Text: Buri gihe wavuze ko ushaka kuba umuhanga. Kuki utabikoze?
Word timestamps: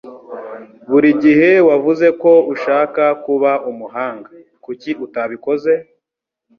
Buri 0.89 1.09
gihe 1.23 1.49
wavuze 1.67 2.07
ko 2.21 2.31
ushaka 2.53 3.03
kuba 3.23 3.51
umuhanga. 3.69 4.29
Kuki 4.63 4.91
utabikoze? 5.05 5.73